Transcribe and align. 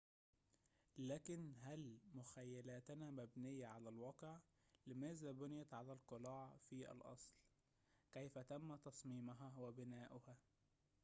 لكن 0.97 1.53
هل 1.61 1.99
مخيلتنا 2.13 3.11
مبنية 3.11 3.67
على 3.67 3.89
الواقع 3.89 4.39
لماذا 4.87 5.31
بُنِيَت 5.31 5.73
القلاع 5.73 6.57
في 6.69 6.91
الأصل 6.91 7.31
كيف 8.11 8.39
تم 8.39 8.75
تصميمها 8.75 9.53
وبناؤها 9.57 10.37